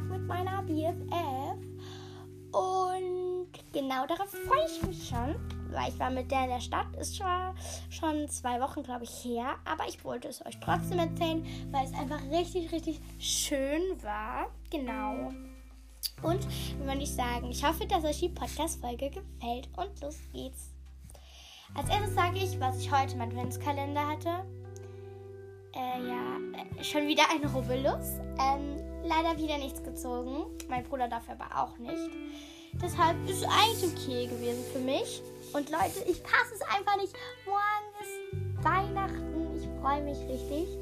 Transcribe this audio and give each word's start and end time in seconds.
Mini-Shopping-Tag 0.00 0.04
mit 0.08 0.26
meiner 0.26 0.62
BFF. 0.62 1.58
Und 2.52 3.48
genau 3.72 4.06
darauf 4.06 4.28
freue 4.28 4.66
ich 4.66 4.82
mich 4.82 5.08
schon, 5.08 5.36
weil 5.70 5.90
ich 5.90 5.98
war 5.98 6.10
mit 6.10 6.30
der 6.30 6.44
in 6.44 6.50
der 6.50 6.60
Stadt. 6.60 6.86
Ist 6.98 7.16
zwar 7.16 7.54
schon 7.88 8.28
zwei 8.28 8.60
Wochen, 8.60 8.82
glaube 8.82 9.04
ich, 9.04 9.24
her, 9.24 9.56
aber 9.64 9.86
ich 9.88 10.04
wollte 10.04 10.28
es 10.28 10.44
euch 10.44 10.58
trotzdem 10.60 10.98
erzählen, 10.98 11.46
weil 11.70 11.86
es 11.86 11.94
einfach 11.94 12.20
richtig, 12.30 12.72
richtig 12.72 13.00
schön 13.18 13.82
war. 14.02 14.48
Genau. 14.70 15.32
Und 16.22 16.46
wenn 16.84 17.00
ich 17.00 17.14
sagen, 17.14 17.50
ich 17.50 17.64
hoffe, 17.64 17.86
dass 17.86 18.04
euch 18.04 18.20
die 18.20 18.28
Podcast-Folge 18.28 19.10
gefällt 19.10 19.68
und 19.76 20.00
los 20.00 20.18
geht's. 20.32 20.70
Als 21.74 21.88
erstes 21.88 22.14
sage 22.14 22.38
ich, 22.38 22.58
was 22.58 22.80
ich 22.80 22.90
heute 22.90 23.14
im 23.14 23.20
Adventskalender 23.20 24.06
hatte. 24.06 24.44
Äh, 25.74 26.08
ja, 26.08 26.36
äh, 26.78 26.84
schon 26.84 27.06
wieder 27.06 27.24
ein 27.30 27.44
Rubbelus. 27.44 28.18
Ähm, 28.38 28.76
leider 29.04 29.36
wieder 29.38 29.58
nichts 29.58 29.82
gezogen. 29.82 30.46
Mein 30.68 30.84
Bruder 30.84 31.08
dafür 31.08 31.36
aber 31.38 31.62
auch 31.62 31.78
nicht. 31.78 32.10
Deshalb 32.74 33.16
ist 33.28 33.42
es 33.42 33.44
eigentlich 33.44 33.92
okay 33.92 34.26
gewesen 34.26 34.64
für 34.72 34.78
mich. 34.78 35.22
Und 35.52 35.70
Leute, 35.70 36.04
ich 36.06 36.22
passe 36.22 36.54
es 36.54 36.62
einfach 36.62 36.96
nicht. 36.96 37.12
Morgen 37.44 37.90
ist 38.00 38.64
Weihnachten. 38.64 39.58
Ich 39.58 39.68
freue 39.80 40.02
mich 40.02 40.18
richtig. 40.28 40.79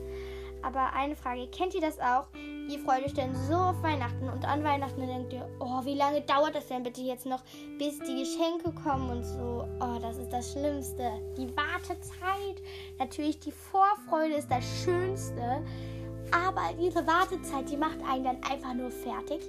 Aber 0.62 0.92
eine 0.92 1.16
Frage, 1.16 1.46
kennt 1.48 1.74
ihr 1.74 1.80
das 1.80 1.98
auch? 1.98 2.26
Ihr 2.68 2.78
freut 2.80 3.04
euch 3.04 3.14
dann 3.14 3.34
so 3.46 3.54
auf 3.54 3.82
Weihnachten 3.82 4.28
und 4.28 4.44
an 4.44 4.62
Weihnachten 4.62 5.06
denkt 5.06 5.32
ihr, 5.32 5.48
oh, 5.60 5.84
wie 5.84 5.94
lange 5.94 6.20
dauert 6.22 6.54
das 6.54 6.66
denn 6.66 6.82
bitte 6.82 7.00
jetzt 7.00 7.26
noch, 7.26 7.42
bis 7.78 7.98
die 8.00 8.18
Geschenke 8.18 8.72
kommen 8.82 9.08
und 9.10 9.24
so. 9.24 9.66
Oh, 9.80 9.98
das 10.00 10.18
ist 10.18 10.32
das 10.32 10.52
Schlimmste. 10.52 11.10
Die 11.36 11.48
Wartezeit. 11.56 12.62
Natürlich, 12.98 13.40
die 13.40 13.52
Vorfreude 13.52 14.34
ist 14.34 14.50
das 14.50 14.64
Schönste. 14.84 15.64
Aber 16.30 16.74
diese 16.78 17.06
Wartezeit, 17.06 17.70
die 17.70 17.76
macht 17.76 17.98
einen 18.06 18.24
dann 18.24 18.42
einfach 18.42 18.74
nur 18.74 18.90
fertig. 18.90 19.40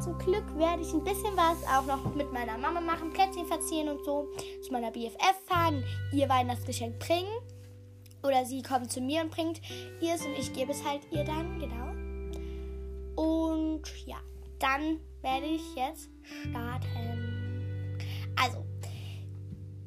Zum 0.00 0.16
Glück 0.18 0.44
werde 0.56 0.82
ich 0.82 0.92
ein 0.92 1.04
bisschen 1.04 1.36
was 1.36 1.62
auch 1.66 1.84
noch 1.86 2.14
mit 2.14 2.32
meiner 2.32 2.56
Mama 2.56 2.80
machen, 2.80 3.10
Plätzchen 3.10 3.46
verzieren 3.46 3.88
und 3.88 4.04
so, 4.04 4.28
zu 4.62 4.72
meiner 4.72 4.90
BFF 4.90 5.36
fahren, 5.46 5.84
ihr 6.12 6.28
Weihnachtsgeschenk 6.28 6.98
bringen. 6.98 7.32
Oder 8.26 8.44
sie 8.44 8.62
kommt 8.62 8.90
zu 8.90 9.00
mir 9.00 9.22
und 9.22 9.30
bringt 9.30 9.60
ihr 10.00 10.14
es 10.14 10.26
und 10.26 10.36
ich 10.36 10.52
gebe 10.52 10.72
es 10.72 10.84
halt 10.84 11.02
ihr 11.12 11.24
dann, 11.24 11.60
genau. 11.60 11.86
Und 13.14 13.82
ja, 14.04 14.16
dann 14.58 14.98
werde 15.22 15.46
ich 15.46 15.62
jetzt 15.76 16.10
starten. 16.42 17.96
Also, 18.34 18.64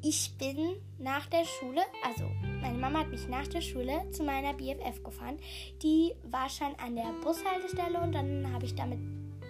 ich 0.01 0.33
bin 0.37 0.77
nach 0.97 1.25
der 1.27 1.43
Schule, 1.43 1.81
also 2.03 2.23
meine 2.61 2.77
Mama 2.77 2.99
hat 2.99 3.09
mich 3.09 3.27
nach 3.27 3.47
der 3.47 3.61
Schule 3.61 4.09
zu 4.11 4.23
meiner 4.23 4.53
BFF 4.53 5.03
gefahren. 5.03 5.37
Die 5.83 6.13
war 6.23 6.49
schon 6.49 6.73
an 6.83 6.95
der 6.95 7.11
Bushaltestelle 7.21 7.99
und 7.99 8.13
dann 8.13 8.51
habe 8.53 8.65
ich 8.65 8.73
da 8.73 8.85
mit 8.85 8.99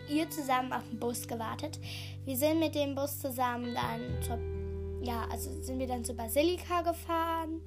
ihr 0.09 0.27
zusammen 0.31 0.73
auf 0.73 0.83
den 0.89 0.99
Bus 0.99 1.27
gewartet. 1.27 1.79
Wir 2.25 2.35
sind 2.35 2.59
mit 2.59 2.73
dem 2.73 2.95
Bus 2.95 3.19
zusammen 3.19 3.75
dann 3.75 4.23
zur, 4.23 4.39
ja, 5.05 5.27
also 5.31 5.61
sind 5.61 5.77
wir 5.77 5.87
dann 5.87 6.03
zur 6.03 6.15
Basilika 6.15 6.81
gefahren 6.81 7.61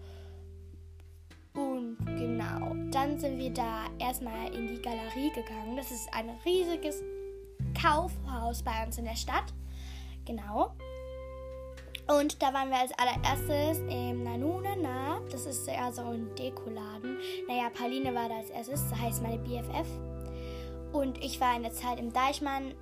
genau, 2.04 2.74
dann 2.90 3.18
sind 3.18 3.38
wir 3.38 3.50
da 3.50 3.86
erstmal 3.98 4.52
in 4.54 4.68
die 4.68 4.80
Galerie 4.82 5.30
gegangen. 5.34 5.76
Das 5.76 5.90
ist 5.90 6.08
ein 6.12 6.30
riesiges 6.44 7.02
Kaufhaus 7.80 8.62
bei 8.62 8.84
uns 8.84 8.98
in 8.98 9.04
der 9.04 9.16
Stadt. 9.16 9.52
Genau. 10.24 10.72
Und 12.08 12.42
da 12.42 12.52
waren 12.52 12.68
wir 12.68 12.78
als 12.78 12.92
allererstes 12.98 13.78
im 13.88 14.24
Nanunana. 14.24 15.20
Das 15.30 15.46
ist 15.46 15.66
eher 15.68 15.92
so 15.92 16.02
ein 16.02 16.34
Dekoladen. 16.36 17.18
Naja, 17.48 17.70
Pauline 17.72 18.14
war 18.14 18.28
da 18.28 18.36
als 18.36 18.50
erstes, 18.50 18.88
das 18.90 18.98
heißt 19.00 19.22
meine 19.22 19.38
BFF. 19.38 19.86
Und 20.92 21.22
ich 21.24 21.40
war 21.40 21.56
in 21.56 21.62
der 21.62 21.72
Zeit 21.72 21.98
im 22.00 22.12
Deichmann 22.12 22.74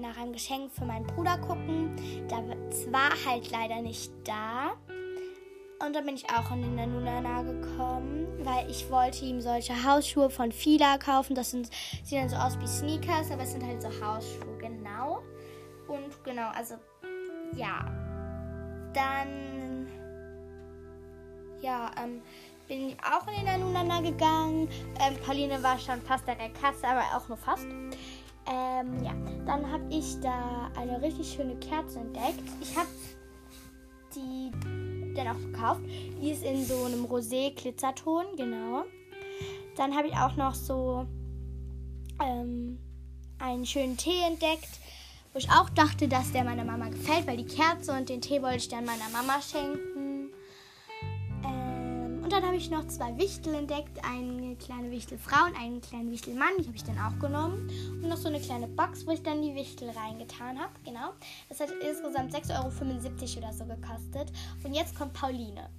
nach 0.00 0.16
einem 0.18 0.32
Geschenk 0.32 0.72
für 0.72 0.84
meinen 0.84 1.06
Bruder 1.06 1.38
gucken. 1.38 1.96
Da 2.28 2.36
war 2.92 3.10
halt 3.26 3.50
leider 3.50 3.80
nicht 3.80 4.12
da. 4.24 4.72
Und 5.84 5.94
dann 5.94 6.06
bin 6.06 6.14
ich 6.14 6.24
auch 6.30 6.50
in 6.52 6.62
den 6.62 6.76
Nanunana 6.76 7.42
gekommen, 7.42 8.26
weil 8.42 8.70
ich 8.70 8.90
wollte 8.90 9.24
ihm 9.24 9.40
solche 9.40 9.84
Hausschuhe 9.84 10.30
von 10.30 10.50
Fila 10.50 10.96
kaufen. 10.98 11.34
Das 11.34 11.50
sind, 11.50 11.68
sehen 12.02 12.20
dann 12.20 12.28
so 12.30 12.36
aus 12.36 12.58
wie 12.58 12.66
Sneakers, 12.66 13.30
aber 13.30 13.42
es 13.42 13.52
sind 13.52 13.64
halt 13.66 13.82
so 13.82 13.88
Hausschuhe, 13.88 14.56
genau. 14.58 15.22
Und 15.86 16.24
genau, 16.24 16.48
also 16.54 16.76
ja. 17.54 17.84
Dann 18.94 19.88
ja, 21.60 21.90
ähm, 22.02 22.22
bin 22.68 22.88
ich 22.88 22.96
auch 23.00 23.26
in 23.28 23.34
den 23.34 23.44
Nanunana 23.44 24.00
gegangen. 24.00 24.68
Ähm, 25.00 25.16
Pauline 25.24 25.62
war 25.62 25.78
schon 25.78 26.00
fast 26.02 26.28
an 26.28 26.38
der 26.38 26.50
Kasse, 26.50 26.86
aber 26.86 27.02
auch 27.14 27.28
nur 27.28 27.38
fast. 27.38 27.66
Ähm, 27.66 29.02
ja, 29.02 29.14
dann 29.46 29.70
habe 29.70 29.84
ich 29.90 30.20
da 30.20 30.70
eine 30.78 31.00
richtig 31.02 31.32
schöne 31.32 31.56
Kerze 31.56 31.98
entdeckt. 31.98 32.42
Ich 32.60 32.76
habe 32.76 32.88
die 34.14 34.50
dann 35.14 35.28
auch 35.28 35.38
gekauft. 35.38 35.80
Die 36.20 36.30
ist 36.30 36.44
in 36.44 36.64
so 36.64 36.84
einem 36.84 37.04
Rosé-Glitzerton, 37.04 38.24
genau. 38.36 38.84
Dann 39.76 39.96
habe 39.96 40.08
ich 40.08 40.14
auch 40.14 40.36
noch 40.36 40.54
so 40.54 41.06
ähm, 42.22 42.78
einen 43.38 43.66
schönen 43.66 43.96
Tee 43.96 44.20
entdeckt, 44.26 44.80
wo 45.32 45.38
ich 45.38 45.50
auch 45.50 45.68
dachte, 45.70 46.08
dass 46.08 46.32
der 46.32 46.44
meiner 46.44 46.64
Mama 46.64 46.88
gefällt, 46.88 47.26
weil 47.26 47.36
die 47.36 47.46
Kerze 47.46 47.92
und 47.92 48.08
den 48.08 48.20
Tee 48.20 48.42
wollte 48.42 48.56
ich 48.56 48.68
dann 48.68 48.84
meiner 48.84 49.08
Mama 49.12 49.40
schenken. 49.40 49.93
Dann 52.34 52.46
habe 52.46 52.56
ich 52.56 52.68
noch 52.68 52.84
zwei 52.88 53.16
Wichtel 53.16 53.54
entdeckt, 53.54 54.04
eine 54.04 54.56
kleine 54.56 54.90
Wichtelfrau 54.90 55.46
und 55.46 55.56
einen 55.56 55.80
kleinen 55.80 56.10
Wichtelmann, 56.10 56.48
die 56.58 56.66
habe 56.66 56.74
ich 56.74 56.82
dann 56.82 56.98
auch 56.98 57.16
genommen. 57.20 57.70
Und 58.02 58.08
noch 58.08 58.16
so 58.16 58.26
eine 58.26 58.40
kleine 58.40 58.66
Box, 58.66 59.06
wo 59.06 59.12
ich 59.12 59.22
dann 59.22 59.40
die 59.40 59.54
Wichtel 59.54 59.88
reingetan 59.90 60.58
habe, 60.58 60.72
genau. 60.84 61.10
Das 61.48 61.60
hat 61.60 61.70
insgesamt 61.70 62.34
6,75 62.34 62.56
Euro 62.58 63.38
oder 63.38 63.52
so 63.52 63.64
gekostet. 63.66 64.32
Und 64.64 64.74
jetzt 64.74 64.98
kommt 64.98 65.12
Pauline. 65.12 65.70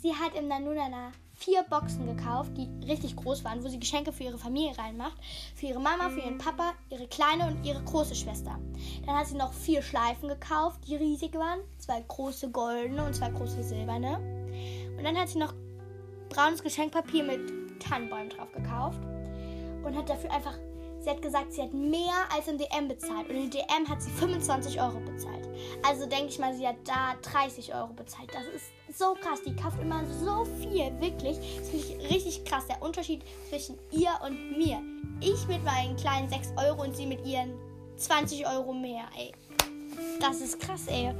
Sie 0.00 0.14
hat 0.14 0.36
im 0.36 0.46
Nanunana 0.46 1.10
vier 1.34 1.64
Boxen 1.64 2.06
gekauft, 2.06 2.52
die 2.56 2.68
richtig 2.86 3.16
groß 3.16 3.42
waren, 3.42 3.64
wo 3.64 3.68
sie 3.68 3.80
Geschenke 3.80 4.12
für 4.12 4.22
ihre 4.22 4.38
Familie 4.38 4.78
reinmacht. 4.78 5.16
Für 5.56 5.66
ihre 5.66 5.80
Mama, 5.80 6.10
für 6.10 6.20
ihren 6.20 6.38
Papa, 6.38 6.74
ihre 6.90 7.08
kleine 7.08 7.48
und 7.48 7.64
ihre 7.66 7.82
große 7.82 8.14
Schwester. 8.14 8.56
Dann 9.04 9.16
hat 9.16 9.26
sie 9.26 9.36
noch 9.36 9.52
vier 9.52 9.82
Schleifen 9.82 10.28
gekauft, 10.28 10.78
die 10.86 10.94
riesig 10.94 11.34
waren. 11.34 11.58
Zwei 11.78 12.04
große 12.06 12.52
goldene 12.52 13.04
und 13.04 13.16
zwei 13.16 13.30
große 13.30 13.64
silberne. 13.64 14.18
Und 14.96 15.02
dann 15.02 15.16
hat 15.16 15.28
sie 15.28 15.38
noch 15.38 15.52
braunes 16.34 16.62
Geschenkpapier 16.62 17.24
mit 17.24 17.80
Tannenbäumen 17.80 18.30
drauf 18.30 18.52
gekauft. 18.52 19.00
Und 19.84 19.96
hat 19.96 20.08
dafür 20.08 20.32
einfach 20.32 20.54
Sie 21.04 21.10
hat 21.10 21.20
gesagt, 21.20 21.52
sie 21.52 21.60
hat 21.60 21.74
mehr 21.74 22.14
als 22.34 22.48
im 22.48 22.56
DM 22.56 22.88
bezahlt. 22.88 23.28
Und 23.28 23.36
im 23.36 23.50
DM 23.50 23.86
hat 23.86 24.00
sie 24.00 24.10
25 24.10 24.80
Euro 24.80 24.98
bezahlt. 25.00 25.46
Also 25.86 26.06
denke 26.06 26.28
ich 26.28 26.38
mal, 26.38 26.54
sie 26.54 26.66
hat 26.66 26.76
da 26.86 27.14
30 27.20 27.74
Euro 27.74 27.92
bezahlt. 27.92 28.30
Das 28.32 28.44
ist 28.46 28.98
so 28.98 29.12
krass. 29.12 29.42
Die 29.46 29.54
kauft 29.54 29.78
immer 29.82 30.02
so 30.06 30.46
viel. 30.46 30.90
Wirklich. 31.00 31.36
Das 31.58 31.68
finde 31.68 31.84
ich 31.84 32.10
richtig 32.10 32.44
krass. 32.46 32.66
Der 32.68 32.80
Unterschied 32.80 33.20
zwischen 33.50 33.78
ihr 33.90 34.12
und 34.24 34.56
mir. 34.56 34.80
Ich 35.20 35.46
mit 35.46 35.62
meinen 35.62 35.94
kleinen 35.96 36.30
6 36.30 36.54
Euro 36.56 36.84
und 36.84 36.96
sie 36.96 37.04
mit 37.04 37.26
ihren 37.26 37.52
20 37.98 38.48
Euro 38.48 38.72
mehr. 38.72 39.04
Ey. 39.14 39.32
Das 40.20 40.40
ist 40.40 40.58
krass, 40.58 40.86
ey. 40.86 41.14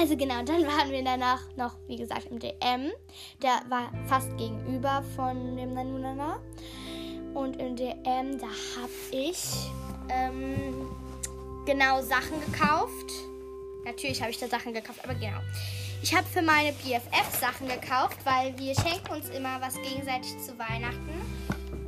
Also 0.00 0.16
genau, 0.16 0.42
dann 0.42 0.66
waren 0.66 0.90
wir 0.90 1.04
danach 1.04 1.42
noch, 1.56 1.76
wie 1.86 1.96
gesagt, 1.96 2.24
im 2.30 2.38
DM. 2.38 2.90
Der 3.42 3.60
war 3.68 3.92
fast 4.06 4.34
gegenüber 4.38 5.04
von 5.14 5.58
dem 5.58 5.74
Nanunana. 5.74 6.40
Und 7.34 7.60
im 7.60 7.76
DM, 7.76 8.38
da 8.38 8.46
habe 8.46 8.90
ich 9.10 9.44
ähm, 10.08 10.88
genau 11.66 12.00
Sachen 12.00 12.40
gekauft. 12.50 13.12
Natürlich 13.84 14.22
habe 14.22 14.30
ich 14.30 14.38
da 14.38 14.48
Sachen 14.48 14.72
gekauft, 14.72 15.00
aber 15.04 15.12
genau. 15.12 15.38
Ich 16.02 16.14
habe 16.16 16.26
für 16.26 16.40
meine 16.40 16.72
BFF 16.72 17.38
Sachen 17.38 17.68
gekauft, 17.68 18.16
weil 18.24 18.58
wir 18.58 18.74
schenken 18.74 19.12
uns 19.12 19.28
immer 19.28 19.60
was 19.60 19.74
gegenseitig 19.74 20.30
zu 20.38 20.58
Weihnachten. 20.58 21.10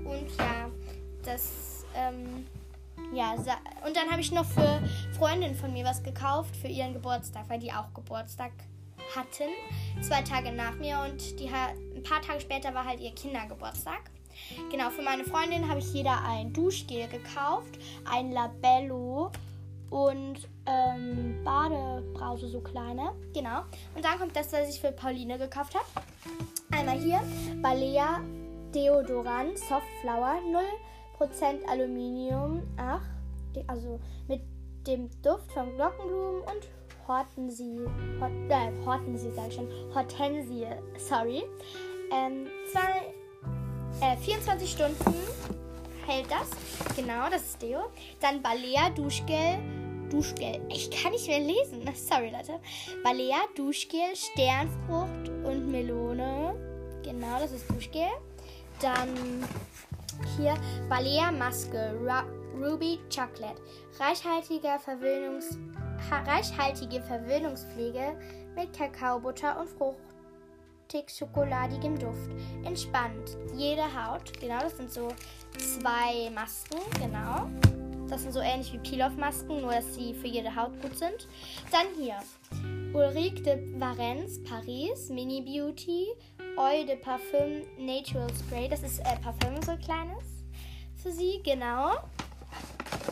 Und 0.04 0.28
ja, 0.38 0.70
das, 1.24 1.86
ähm, 1.96 2.46
ja, 3.12 3.34
und 3.86 3.96
dann 3.96 4.10
habe 4.10 4.20
ich 4.20 4.32
noch 4.32 4.44
für 4.44 4.80
Freundinnen 5.18 5.54
von 5.54 5.72
mir 5.72 5.84
was 5.84 6.02
gekauft 6.02 6.56
für 6.56 6.68
ihren 6.68 6.92
Geburtstag, 6.92 7.48
weil 7.48 7.58
die 7.58 7.72
auch 7.72 7.92
Geburtstag 7.94 8.52
hatten. 9.14 9.50
Zwei 10.00 10.22
Tage 10.22 10.52
nach 10.52 10.74
mir 10.76 10.98
und 11.00 11.38
die, 11.38 11.48
ein 11.48 12.02
paar 12.02 12.22
Tage 12.22 12.40
später 12.40 12.74
war 12.74 12.84
halt 12.84 13.00
ihr 13.00 13.14
Kindergeburtstag. 13.14 14.10
Genau, 14.70 14.90
für 14.90 15.02
meine 15.02 15.24
Freundin 15.24 15.68
habe 15.68 15.80
ich 15.80 15.92
jeder 15.92 16.24
ein 16.24 16.52
Duschgel 16.52 17.06
gekauft, 17.08 17.78
ein 18.04 18.32
Labello 18.32 19.30
und 19.90 20.48
ähm, 20.66 21.42
Badebrause, 21.44 22.48
so 22.48 22.60
kleine. 22.60 23.12
Genau. 23.34 23.60
Und 23.94 24.04
dann 24.04 24.18
kommt 24.18 24.34
das, 24.34 24.52
was 24.52 24.70
ich 24.74 24.80
für 24.80 24.92
Pauline 24.92 25.38
gekauft 25.38 25.74
habe. 25.74 26.06
Einmal 26.70 26.98
hier 26.98 27.20
Balea 27.60 28.22
Deodorant 28.74 29.58
Soft 29.58 29.86
Flower 30.00 30.38
0% 30.50 30.62
Aluminium. 31.68 32.62
Ach, 32.76 33.02
also 33.66 34.00
mit 34.28 34.40
dem 34.86 35.08
Duft 35.22 35.52
von 35.52 35.74
Glockenblumen 35.76 36.42
und 36.42 36.68
Hortensie, 37.06 37.80
Hort, 38.20 38.32
äh, 38.48 38.72
Hortensie 38.84 39.30
sag 39.34 39.48
ich 39.48 39.54
schon, 39.54 39.68
Hortensie, 39.94 40.66
sorry. 40.98 41.42
Ähm, 42.10 42.46
zwei, 42.70 43.14
äh, 44.00 44.16
24 44.16 44.70
Stunden 44.70 45.14
hält 46.06 46.26
das. 46.30 46.50
Genau, 46.96 47.28
das 47.30 47.42
ist 47.42 47.62
Deo. 47.62 47.84
Dann 48.20 48.42
Balea 48.42 48.90
Duschgel. 48.90 49.58
Duschgel. 50.10 50.60
Ich 50.68 50.90
kann 50.90 51.12
nicht 51.12 51.26
mehr 51.26 51.40
lesen. 51.40 51.82
Sorry, 51.94 52.30
Leute. 52.30 52.60
Balea 53.02 53.38
Duschgel, 53.56 54.14
Sternfrucht 54.14 55.28
und 55.44 55.70
Melone. 55.70 56.54
Genau, 57.02 57.38
das 57.40 57.52
ist 57.52 57.70
Duschgel. 57.70 58.08
Dann 58.80 59.08
hier 60.36 60.54
Balea 60.88 61.30
Maske. 61.30 61.98
Ra 62.04 62.24
Ruby 62.54 63.00
Chocolate. 63.08 63.60
Reichhaltiger 63.98 64.78
Verwöhnungs 64.78 65.58
reichhaltige 66.10 67.00
Verwöhnungspflege 67.00 68.16
mit 68.54 68.76
Kakaobutter 68.76 69.58
und 69.60 69.68
fruchtig 69.68 71.10
schokoladigem 71.10 71.98
Duft. 71.98 72.30
Entspannt. 72.64 73.36
Jede 73.56 73.82
Haut. 73.82 74.38
Genau, 74.40 74.58
das 74.60 74.76
sind 74.76 74.92
so 74.92 75.08
zwei 75.56 76.30
Masken. 76.30 76.78
Genau. 77.00 77.48
Das 78.08 78.22
sind 78.22 78.32
so 78.32 78.40
ähnlich 78.40 78.70
wie 78.74 78.78
Peel-Off-Masken, 78.78 79.62
nur 79.62 79.72
dass 79.72 79.94
sie 79.94 80.12
für 80.12 80.26
jede 80.26 80.54
Haut 80.54 80.72
gut 80.82 80.98
sind. 80.98 81.26
Dann 81.70 81.86
hier. 81.96 82.16
Ulrike 82.92 83.40
de 83.40 83.80
Varens, 83.80 84.42
Paris, 84.44 85.08
Mini 85.08 85.40
Beauty, 85.40 86.08
Eau 86.56 86.84
de 86.84 86.96
Parfum 86.96 87.62
Natural 87.78 88.28
Spray. 88.34 88.68
Das 88.68 88.82
ist 88.82 89.00
äh, 89.00 89.16
Parfüm, 89.22 89.62
so 89.62 89.74
kleines. 89.76 90.44
Für 90.96 91.10
sie, 91.10 91.40
genau. 91.42 91.92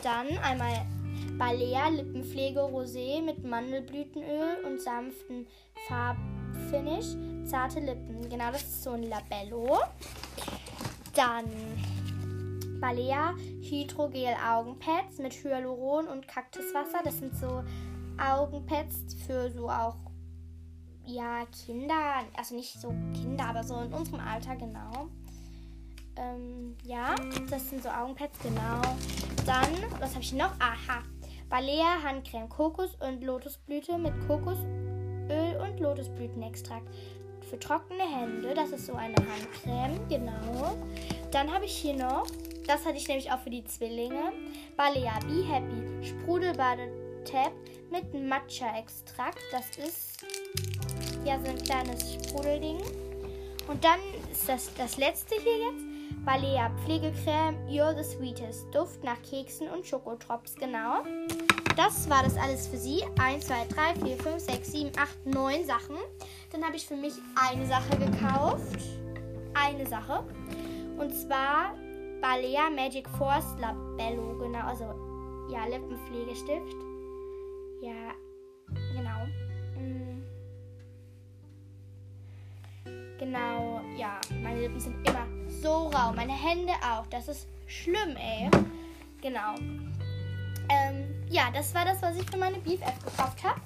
Dann 0.03 0.37
einmal 0.43 0.85
Balea 1.37 1.89
Lippenpflege 1.89 2.59
Rosé 2.59 3.21
mit 3.21 3.43
Mandelblütenöl 3.43 4.63
und 4.65 4.79
sanften 4.79 5.47
Farbfinish. 5.87 7.15
Zarte 7.49 7.79
Lippen. 7.79 8.29
Genau, 8.29 8.51
das 8.51 8.61
ist 8.61 8.83
so 8.83 8.91
ein 8.91 9.03
Labello. 9.03 9.79
Dann 11.15 11.45
Balea 12.79 13.33
Hydrogel 13.61 14.35
Augenpads 14.47 15.17
mit 15.17 15.33
Hyaluron 15.33 16.07
und 16.07 16.27
Kaktuswasser. 16.27 16.99
Das 17.03 17.17
sind 17.17 17.35
so 17.35 17.63
Augenpads 18.19 19.15
für 19.25 19.49
so 19.49 19.67
auch 19.67 19.95
ja 21.05 21.45
Kinder, 21.65 22.23
also 22.37 22.55
nicht 22.55 22.79
so 22.79 22.89
Kinder, 23.13 23.45
aber 23.45 23.63
so 23.63 23.75
in 23.79 23.93
unserem 23.93 24.19
Alter 24.19 24.55
genau. 24.55 25.09
Ähm, 26.17 26.75
ja, 26.83 27.15
das 27.49 27.69
sind 27.69 27.83
so 27.83 27.89
Augenpads, 27.89 28.39
genau. 28.43 28.81
Dann, 29.45 29.99
was 29.99 30.11
habe 30.11 30.21
ich 30.21 30.33
noch? 30.33 30.51
Aha. 30.59 31.03
Balea 31.49 32.01
Handcreme 32.03 32.47
Kokos 32.47 32.95
und 32.95 33.23
Lotusblüte 33.23 33.97
mit 33.97 34.13
Kokosöl 34.27 35.57
und 35.61 35.79
Lotusblütenextrakt. 35.79 36.87
Für 37.49 37.59
trockene 37.59 38.03
Hände, 38.03 38.53
das 38.53 38.69
ist 38.69 38.85
so 38.85 38.93
eine 38.93 39.15
Handcreme, 39.15 40.07
genau. 40.07 40.77
Dann 41.31 41.51
habe 41.51 41.65
ich 41.65 41.75
hier 41.75 41.95
noch, 41.95 42.25
das 42.67 42.85
hatte 42.85 42.97
ich 42.97 43.07
nämlich 43.07 43.31
auch 43.31 43.39
für 43.39 43.49
die 43.49 43.63
Zwillinge, 43.65 44.31
Balea 44.77 45.19
Be 45.27 45.45
Happy 45.45 46.07
Sprudelbadetab 46.07 47.51
mit 47.91 48.13
Matcha-Extrakt. 48.13 49.39
Das 49.51 49.77
ist 49.77 50.25
ja 51.25 51.39
so 51.39 51.49
ein 51.49 51.57
kleines 51.63 52.13
Sprudelding. 52.13 52.77
Und 53.67 53.83
dann 53.83 53.99
ist 54.31 54.47
das 54.47 54.71
das 54.77 54.97
letzte 54.97 55.35
hier 55.35 55.57
jetzt. 55.57 56.25
Balea 56.25 56.69
Pflegecreme 56.83 57.57
You're 57.67 57.95
the 57.95 58.03
Sweetest. 58.03 58.65
Duft 58.73 59.03
nach 59.03 59.21
Keksen 59.23 59.67
und 59.69 59.87
Schokotrops, 59.87 60.55
genau. 60.55 61.03
Das 61.75 62.09
war 62.09 62.21
das 62.23 62.37
alles 62.37 62.67
für 62.67 62.77
Sie. 62.77 63.03
1, 63.19 63.47
2, 63.47 63.65
3, 63.73 64.05
4, 64.05 64.17
5, 64.17 64.39
6, 64.39 64.71
7, 64.71 64.91
8, 64.97 65.25
9 65.25 65.65
Sachen. 65.65 65.95
Dann 66.51 66.63
habe 66.63 66.75
ich 66.75 66.85
für 66.85 66.95
mich 66.95 67.13
eine 67.35 67.65
Sache 67.65 67.97
gekauft. 67.97 68.79
Eine 69.53 69.87
Sache. 69.87 70.23
Und 70.99 71.13
zwar 71.15 71.73
Balea 72.21 72.69
Magic 72.69 73.07
Force 73.17 73.55
Labello. 73.59 74.37
Genau, 74.37 74.65
also 74.67 74.83
ja, 75.51 75.65
Lippenpflegestift. 75.65 76.90
Genau, 83.21 83.81
ja, 83.95 84.19
meine 84.41 84.61
Lippen 84.61 84.79
sind 84.79 85.07
immer 85.07 85.27
so 85.61 85.89
rau. 85.89 86.11
Meine 86.11 86.33
Hände 86.33 86.73
auch. 86.81 87.05
Das 87.11 87.27
ist 87.27 87.47
schlimm, 87.67 88.15
ey. 88.17 88.49
Genau. 89.21 89.53
Ähm, 90.67 91.05
ja, 91.29 91.51
das 91.53 91.71
war 91.75 91.85
das, 91.85 92.01
was 92.01 92.17
ich 92.17 92.27
für 92.27 92.37
meine 92.37 92.57
BFF 92.57 93.05
gekauft 93.05 93.43
habe. 93.43 93.61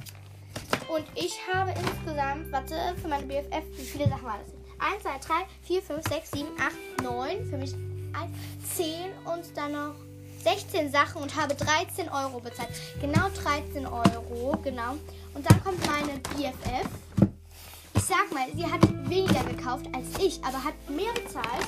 Und 0.90 1.06
ich 1.16 1.40
habe 1.54 1.72
insgesamt, 1.72 2.52
warte, 2.52 2.76
für 3.02 3.08
meine 3.08 3.26
BFF, 3.28 3.64
wie 3.78 3.86
viele 3.86 4.10
Sachen 4.10 4.26
war 4.26 4.40
das? 4.40 4.54
1, 4.94 5.04
2, 5.04 5.10
3, 5.26 5.46
4, 5.64 5.82
5, 5.82 6.04
6, 6.10 6.32
7, 6.32 6.48
8, 6.60 7.04
9. 7.04 7.46
Für 7.46 7.58
mich 7.58 7.74
1, 7.74 8.76
10 8.76 9.12
und 9.24 9.56
dann 9.56 9.72
noch 9.72 9.96
16 10.44 10.92
Sachen 10.92 11.22
und 11.22 11.34
habe 11.34 11.56
13 11.56 12.10
Euro 12.10 12.42
bezahlt. 12.42 12.72
Genau 13.00 13.30
13 13.30 13.88
Euro, 13.88 14.58
genau. 14.62 14.98
Und 15.34 15.50
dann 15.50 15.64
kommt 15.64 15.80
meine 15.88 16.20
BFF. 16.36 16.90
Ich 17.94 18.04
sag 18.04 18.30
mal, 18.34 18.48
sie 18.54 18.70
hat 18.70 18.82
weniger 19.10 19.44
gekauft 19.44 19.86
als 19.94 20.08
ich, 20.20 20.44
aber 20.44 20.64
hat 20.64 20.74
mehr 20.90 21.14
bezahlt. 21.14 21.68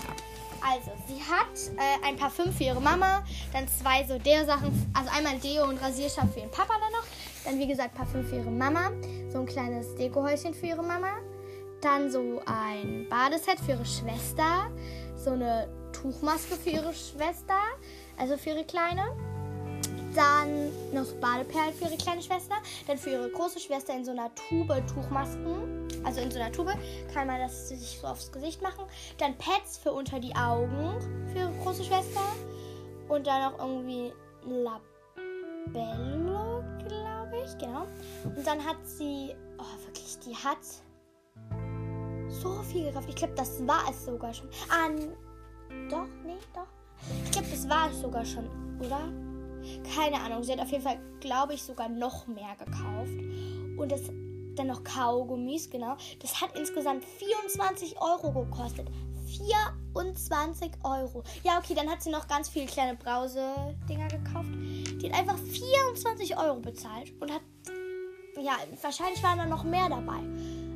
Also, 0.62 0.92
sie 1.07 1.22
hat 1.22 1.78
äh, 1.78 2.06
ein 2.06 2.16
Parfüm 2.18 2.51
für 2.51 2.63
ihre 2.63 2.81
Mama, 2.81 3.24
dann 3.54 3.68
zwei 3.68 4.04
so 4.04 4.18
Deo-Sachen, 4.18 4.92
also 4.94 5.10
einmal 5.16 5.38
Deo 5.39 5.66
und 5.66 5.81
Rasierstab 5.81 6.34
für 6.34 6.39
ihren 6.39 6.51
Papa 6.51 6.74
dann 6.80 6.92
noch. 6.92 7.06
Dann, 7.45 7.60
wie 7.60 7.68
gesagt, 7.68 7.94
Parfüm 7.95 8.25
für 8.25 8.38
ihre 8.38 8.51
Mama, 8.51 8.92
so 9.31 9.39
ein 9.39 9.45
kleines 9.45 9.95
Dekohäuschen 9.95 10.54
für 10.54 10.68
ihre 10.68 10.84
Mama. 10.84 11.19
Dann 11.81 12.12
so 12.12 12.42
ein 12.45 13.06
Badeset 13.10 13.60
für 13.60 13.74
ihre 13.74 13.86
Schwester, 13.86 14.72
so 15.16 15.31
eine 15.31 15.68
Tuchmaske 15.94 16.56
für 16.56 16.72
ihre 16.72 16.94
Schwester, 16.94 17.60
also 18.18 18.36
für 18.36 18.50
ihre 18.50 18.66
Kleine. 18.66 19.04
Dann 20.18 20.72
noch 20.94 21.14
Badeperlen 21.22 21.75
für 21.75 21.86
ihre 21.86 21.98
kleine 21.98 22.24
Schwester. 22.24 22.56
Dann 22.88 22.98
für 22.98 23.12
ihre 23.12 23.30
große 23.30 23.60
Schwester 23.60 23.94
in 23.96 24.04
so 24.04 24.10
einer 24.10 24.34
Tube 24.34 24.84
Tuchmasken. 24.88 25.88
Also 26.04 26.22
in 26.22 26.31
so 26.31 26.40
einer 26.40 26.52
Tube 26.52 26.74
kann 27.14 27.28
man 27.28 27.40
das 27.40 27.69
sich 27.69 28.00
so 28.02 28.08
aufs 28.08 28.31
Gesicht 28.31 28.64
machen. 28.64 28.86
Dann 29.20 29.38
Pads 29.38 29.77
für 29.77 29.91
unter 29.91 30.20
die 30.20 30.36
Augen 30.36 31.00
für 31.32 31.38
ihre 31.38 31.53
große 31.62 31.84
Schwester. 31.84 32.22
Und 33.08 33.27
dann 33.27 33.51
noch 33.51 33.60
irgendwie 33.60 34.12
Labello, 34.44 34.74
glaube 36.80 37.44
ich. 37.46 37.56
Genau. 37.60 37.86
Und 38.24 38.48
dann 38.48 38.65
hat 38.65 38.77
sie. 38.86 39.36
Oh, 39.60 39.86
wirklich, 39.86 40.18
die 40.25 40.36
hat 40.36 40.58
so 42.27 42.63
viel 42.63 42.86
gekauft. 42.86 43.08
Ich 43.08 43.15
glaube, 43.15 43.36
das 43.36 43.65
war 43.68 43.84
es 43.88 44.03
sogar 44.03 44.34
schon. 44.34 44.50
Ah, 44.68 44.89
doch, 45.91 46.08
nee, 46.25 46.38
doch. 46.56 46.65
Ich 47.24 47.32
glaube, 47.32 47.48
das 47.51 47.70
war 47.70 47.91
es 47.91 48.01
sogar 48.01 48.25
schon, 48.25 48.50
oder? 48.80 49.26
Keine 49.95 50.19
Ahnung. 50.21 50.43
Sie 50.43 50.51
hat 50.51 50.59
auf 50.59 50.71
jeden 50.71 50.83
Fall, 50.83 51.00
glaube 51.19 51.53
ich, 51.53 51.63
sogar 51.63 51.89
noch 51.89 52.27
mehr 52.27 52.55
gekauft. 52.57 53.13
Und 53.77 53.91
das 53.91 54.01
dann 54.57 54.67
noch 54.67 54.83
Kaugummis, 54.83 55.69
genau. 55.69 55.95
Das 56.19 56.41
hat 56.41 56.57
insgesamt 56.57 57.05
24 57.05 57.95
Euro 58.01 58.31
gekostet. 58.31 58.88
24 59.27 60.71
Euro. 60.83 61.24
Ja, 61.43 61.59
okay, 61.59 61.74
dann 61.75 61.89
hat 61.89 62.01
sie 62.01 62.09
noch 62.09 62.27
ganz 62.27 62.50
viele 62.50 62.65
kleine 62.65 62.95
Brause-Dinger 62.95 64.07
gekauft. 64.07 64.50
Die 65.01 65.12
hat 65.12 65.19
einfach 65.19 65.38
24 65.38 66.38
Euro 66.38 66.59
bezahlt 66.59 67.13
und 67.21 67.31
hat. 67.31 67.41
Ja, 68.41 68.57
wahrscheinlich 68.81 69.21
waren 69.24 69.38
da 69.38 69.45
noch 69.45 69.63
mehr 69.63 69.89
dabei. 69.89 70.19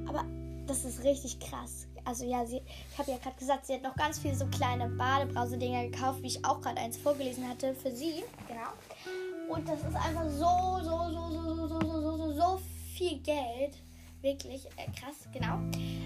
Aber 0.07 0.25
das 0.67 0.83
ist 0.83 1.03
richtig 1.03 1.39
krass. 1.39 1.87
Also 2.05 2.25
ja, 2.25 2.45
sie, 2.45 2.61
ich 2.91 2.97
habe 2.97 3.11
ja 3.11 3.17
gerade 3.17 3.37
gesagt, 3.37 3.65
sie 3.65 3.73
hat 3.75 3.83
noch 3.83 3.95
ganz 3.95 4.19
viele 4.19 4.35
so 4.35 4.45
kleine 4.47 4.89
Badebrause-Dinger 4.89 5.87
gekauft, 5.87 6.21
wie 6.23 6.27
ich 6.27 6.45
auch 6.45 6.61
gerade 6.61 6.79
eins 6.79 6.97
vorgelesen 6.97 7.47
hatte 7.47 7.73
für 7.75 7.91
sie. 7.91 8.23
Genau. 8.47 9.53
Und 9.53 9.67
das 9.67 9.79
ist 9.79 9.95
einfach 9.95 10.29
so, 10.29 10.83
so, 10.83 11.11
so, 11.11 11.29
so, 11.29 11.55
so, 11.55 11.67
so, 11.67 11.79
so, 11.79 12.17
so, 12.17 12.31
so, 12.33 12.61
viel 12.95 13.19
Geld. 13.19 13.75
Wirklich 14.21 14.65
äh, 14.77 14.85
krass, 14.97 15.27
genau. 15.33 15.59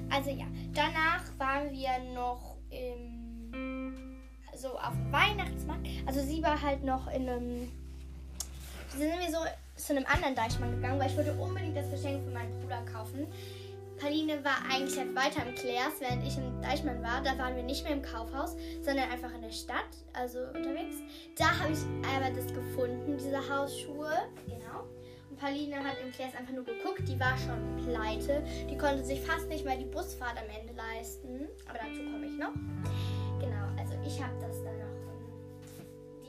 Also 0.10 0.30
ja, 0.30 0.46
danach 0.74 1.24
waren 1.38 1.70
wir 1.72 2.00
noch 2.14 2.56
im, 2.70 4.22
so 4.56 4.70
auf 4.80 4.94
dem 4.94 5.12
Weihnachtsmarkt. 5.12 5.88
Also 6.06 6.22
sie 6.22 6.42
war 6.42 6.62
halt 6.62 6.84
noch 6.84 7.08
in 7.08 7.28
einem, 7.28 7.72
sind 8.90 9.20
wir 9.20 9.30
so 9.30 9.40
zu 9.76 9.96
einem 9.96 10.06
anderen 10.06 10.36
Deichmann 10.36 10.72
gegangen, 10.72 11.00
weil 11.00 11.10
ich 11.10 11.18
wollte 11.18 11.34
unbedingt 11.34 11.76
das 11.76 11.90
Geschenk 11.92 12.24
für 12.24 12.32
meinen 12.32 12.58
Bruder 12.62 12.82
kaufen. 12.92 13.28
Pauline 13.98 14.44
war 14.44 14.58
eigentlich 14.70 14.98
halt 14.98 15.16
weiter 15.16 15.48
im 15.48 15.56
Clairs, 15.56 16.00
während 16.00 16.26
ich 16.26 16.38
im 16.38 16.62
Deichmann 16.62 17.02
war. 17.02 17.22
Da 17.24 17.38
waren 17.38 17.56
wir 17.56 17.64
nicht 17.64 17.84
mehr 17.84 17.94
im 17.94 18.02
Kaufhaus, 18.02 18.56
sondern 18.82 19.10
einfach 19.10 19.34
in 19.34 19.42
der 19.42 19.52
Stadt, 19.52 19.90
also 20.14 20.40
unterwegs. 20.40 20.98
Da 21.38 21.60
habe 21.60 21.74
ich 21.74 21.80
aber 22.16 22.36
das 22.36 22.54
gefunden, 22.54 23.18
diese 23.18 23.38
Hausschuhe. 23.50 24.12
Genau. 24.46 24.84
Und 25.30 25.40
Pauline 25.40 25.78
hat 25.78 25.98
im 26.04 26.12
Clairs 26.12 26.36
einfach 26.36 26.54
nur 26.54 26.66
geguckt, 26.66 27.08
die 27.08 27.20
war 27.20 27.38
schon 27.38 27.78
pleite. 27.84 28.44
Die 28.70 28.78
konnte 28.78 29.04
sich 29.04 29.22
fast 29.22 29.48
nicht 29.48 29.66
mal 29.66 29.78
die 29.78 29.86
Busfahrt 29.86 30.38
am 30.38 30.50
Ende 30.50 30.74
leisten. 30.74 31.48
Aber 31.68 31.80
dazu 31.80 32.04
komme 32.12 32.26
ich 32.26 32.38
noch. 32.38 32.54
Genau, 33.40 33.66
also 33.78 33.94
ich 34.06 34.22
habe 34.22 34.34
das 34.40 34.64
dann 34.64 34.85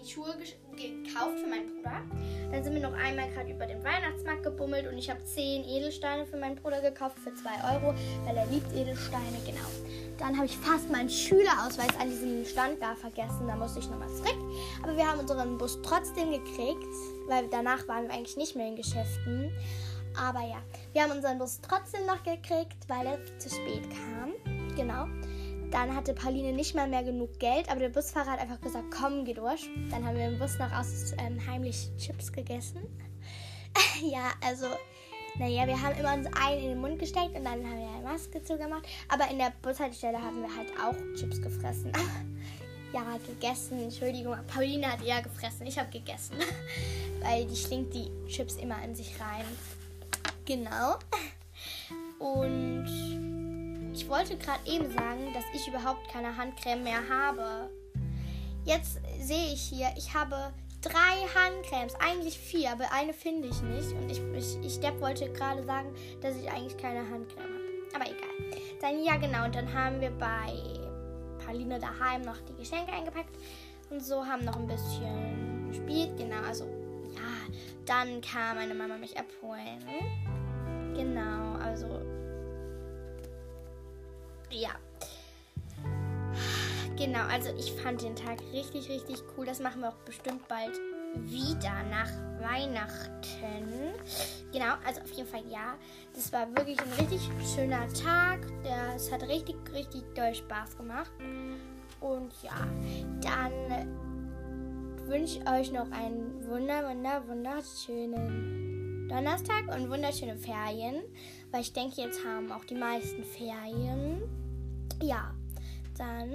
die 0.06 0.12
Schuhe 0.12 0.34
gekauft 0.76 1.38
für 1.42 1.48
meinen 1.48 1.66
Bruder. 1.75 2.02
Dann 2.50 2.62
sind 2.62 2.75
wir 2.75 2.80
noch 2.80 2.92
einmal 2.92 3.28
gerade 3.30 3.50
über 3.50 3.66
den 3.66 3.82
Weihnachtsmarkt 3.82 4.44
gebummelt 4.44 4.86
und 4.86 4.98
ich 4.98 5.10
habe 5.10 5.22
10 5.25 5.64
Edelsteine 5.64 6.26
für 6.26 6.36
meinen 6.36 6.56
Bruder 6.56 6.80
gekauft 6.80 7.18
für 7.18 7.34
2 7.34 7.75
Euro, 7.75 7.94
weil 8.25 8.36
er 8.36 8.46
liebt 8.46 8.72
Edelsteine, 8.72 9.38
genau. 9.44 9.66
Dann 10.18 10.36
habe 10.36 10.46
ich 10.46 10.56
fast 10.56 10.90
meinen 10.90 11.10
Schülerausweis 11.10 11.98
an 12.00 12.08
diesem 12.08 12.44
Stand 12.44 12.80
da 12.80 12.94
vergessen, 12.94 13.46
da 13.46 13.56
musste 13.56 13.80
ich 13.80 13.90
nochmal 13.90 14.08
zurück. 14.08 14.36
Aber 14.82 14.96
wir 14.96 15.06
haben 15.06 15.20
unseren 15.20 15.58
Bus 15.58 15.78
trotzdem 15.82 16.30
gekriegt, 16.30 16.94
weil 17.26 17.48
danach 17.48 17.86
waren 17.88 18.04
wir 18.04 18.14
eigentlich 18.14 18.36
nicht 18.36 18.54
mehr 18.54 18.68
in 18.68 18.76
Geschäften. 18.76 19.50
Aber 20.18 20.40
ja, 20.40 20.62
wir 20.92 21.02
haben 21.02 21.12
unseren 21.12 21.38
Bus 21.38 21.60
trotzdem 21.60 22.06
noch 22.06 22.22
gekriegt, 22.22 22.88
weil 22.88 23.06
er 23.06 23.38
zu 23.38 23.50
spät 23.50 23.82
kam. 23.90 24.32
Genau. 24.76 25.06
Dann 25.70 25.94
hatte 25.94 26.14
Pauline 26.14 26.52
nicht 26.52 26.75
mal 26.75 26.88
mehr 26.88 27.02
genug 27.02 27.38
Geld, 27.38 27.68
aber 27.70 27.80
der 27.80 27.88
Busfahrer 27.88 28.32
hat 28.32 28.40
einfach 28.40 28.61
gesagt, 28.61 28.87
komm, 28.90 29.25
geh 29.25 29.35
durch. 29.35 29.68
Dann 29.90 30.06
haben 30.06 30.16
wir 30.16 30.28
im 30.28 30.38
Bus 30.38 30.58
noch 30.58 30.73
aus 30.73 31.12
ähm, 31.18 31.44
heimlich 31.46 31.90
Chips 31.99 32.32
gegessen. 32.32 32.80
ja, 34.02 34.32
also, 34.44 34.66
naja, 35.38 35.66
wir 35.66 35.80
haben 35.80 35.99
immer 35.99 36.14
uns 36.14 36.28
einen 36.40 36.62
in 36.62 36.68
den 36.70 36.80
Mund 36.80 36.99
gesteckt 36.99 37.37
und 37.37 37.44
dann 37.44 37.64
haben 37.64 37.78
wir 37.78 37.88
eine 37.88 38.02
Maske 38.02 38.42
zugemacht. 38.42 38.87
Aber 39.08 39.30
in 39.30 39.38
der 39.38 39.52
Bushaltestelle 39.62 40.20
haben 40.20 40.42
wir 40.42 40.56
halt 40.56 40.68
auch 40.82 40.96
Chips 41.18 41.42
gefressen. 41.42 41.92
ja, 42.92 43.02
gegessen, 43.26 43.82
Entschuldigung. 43.82 44.37
Pauline 44.46 44.90
hat 44.90 45.02
eher 45.02 45.20
gefressen, 45.23 45.66
ich 45.66 45.78
habe 45.78 45.90
gegessen. 45.90 46.37
Weil 47.23 47.44
die 47.46 47.56
schlingt 47.56 47.92
die 47.92 48.11
Chips 48.28 48.56
immer 48.56 48.82
in 48.85 48.94
sich 48.94 49.14
rein. 49.20 49.44
Genau. 50.44 50.99
Und 52.18 52.87
ich 53.97 54.11
wollte 54.11 54.37
gerade 54.37 54.61
eben 54.67 54.93
sagen, 54.93 55.33
dass 55.33 55.45
ich 55.55 55.67
überhaupt 55.67 56.12
keine 56.12 56.37
Handcreme 56.37 56.85
mehr 56.85 57.09
habe. 57.09 57.71
Jetzt 58.67 59.00
sehe 59.19 59.55
ich 59.55 59.62
hier, 59.62 59.88
ich 59.97 60.12
habe 60.12 60.53
drei 60.83 61.26
Handcremes, 61.35 61.95
eigentlich 61.95 62.38
vier, 62.38 62.73
aber 62.73 62.93
eine 62.93 63.15
finde 63.15 63.49
ich 63.49 63.62
nicht. 63.62 63.93
Und 63.93 64.11
ich, 64.11 64.21
ich, 64.37 64.67
ich 64.67 64.81
Depp 64.81 65.00
wollte 65.00 65.33
gerade 65.33 65.65
sagen, 65.65 65.88
dass 66.21 66.37
ich 66.37 66.50
eigentlich 66.50 66.76
keine 66.76 67.09
Handcreme 67.09 67.45
habe. 67.45 67.95
Aber 67.95 68.05
egal. 68.05 68.61
Dann 68.83 69.03
ja 69.03 69.17
genau, 69.17 69.47
und 69.47 69.55
dann 69.55 69.73
haben 69.73 69.99
wir 69.99 70.11
bei 70.11 70.53
Pauline 71.47 71.79
daheim 71.79 72.21
noch 72.21 72.37
die 72.43 72.55
Geschenke 72.55 72.93
eingepackt 72.93 73.35
und 73.88 74.05
so 74.05 74.26
haben 74.26 74.45
noch 74.45 74.57
ein 74.57 74.67
bisschen 74.67 75.69
gespielt. 75.71 76.19
Genau, 76.19 76.43
also 76.47 76.65
ja, 77.15 77.55
dann 77.87 78.21
kam 78.21 78.57
meine 78.57 78.75
Mama 78.75 78.99
mich 78.99 79.17
abholen. 79.19 79.81
Genau, 80.95 81.55
also 81.65 82.25
ja. 84.50 84.71
Genau, 86.97 87.21
also 87.31 87.50
ich 87.59 87.73
fand 87.73 88.03
den 88.03 88.17
Tag 88.17 88.41
richtig, 88.53 88.88
richtig 88.88 89.23
cool. 89.37 89.45
Das 89.45 89.61
machen 89.61 89.83
wir 89.83 89.88
auch 89.91 90.05
bestimmt 90.05 90.49
bald 90.49 90.73
wieder 91.15 91.83
nach 91.91 92.11
Weihnachten. 92.41 93.95
Genau, 94.53 94.75
also 94.87 95.03
auf 95.03 95.12
jeden 95.12 95.29
Fall 95.29 95.45
ja. 95.49 95.75
Das 96.15 96.33
war 96.33 96.49
wirklich 96.57 96.79
ein 96.81 96.93
richtig 96.99 97.21
schöner 97.55 97.87
Tag. 97.93 98.41
Es 98.95 99.12
hat 99.12 99.23
richtig, 99.25 99.57
richtig 99.75 100.03
doll 100.15 100.35
Spaß 100.35 100.76
gemacht. 100.76 101.12
Und 102.00 102.33
ja, 102.43 102.67
dann 103.21 103.88
wünsche 105.07 105.38
ich 105.38 105.49
euch 105.49 105.73
noch 105.73 105.91
einen 105.93 106.47
wunder, 106.49 106.88
wunder, 106.88 107.23
wunderschönen 107.29 108.65
Donnerstag 109.08 109.68
und 109.75 109.90
wunderschöne 109.90 110.36
Ferien. 110.36 111.02
Weil 111.50 111.62
ich 111.62 111.72
denke, 111.72 112.00
jetzt 112.00 112.25
haben 112.25 112.50
auch 112.52 112.64
die 112.64 112.75
meisten 112.75 113.25
Ferien. 113.25 114.22
Ja, 115.02 115.32
dann 115.96 116.30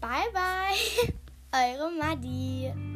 bye 0.00 0.30
bye, 0.32 1.14
eure 1.52 1.90
Madi. 1.92 2.91